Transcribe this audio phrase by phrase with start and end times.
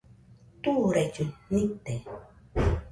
[0.63, 1.93] Turaillu nite